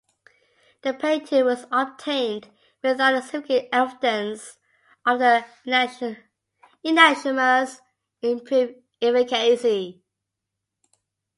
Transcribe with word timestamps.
The 0.81 0.95
patent 0.95 1.45
was 1.45 1.67
obtained 1.71 2.49
without 2.81 3.21
significant 3.23 3.69
evidence 3.71 4.57
of 5.05 5.19
the 5.19 5.45
enantiomer's 6.83 7.81
improved 8.23 8.81
efficacy. 8.99 10.01